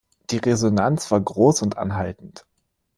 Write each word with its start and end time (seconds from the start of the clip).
Die 0.31 0.37
Resonanz 0.39 1.11
war 1.11 1.21
groß 1.21 1.61
und 1.61 1.77
anhaltend. 1.77 2.43